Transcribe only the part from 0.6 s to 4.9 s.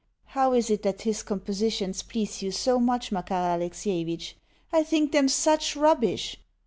it that his compositions please you so much, Makar Alexievitch? I